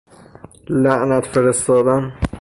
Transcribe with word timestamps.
لعنت 0.69 1.25
فرستادن 1.25 2.13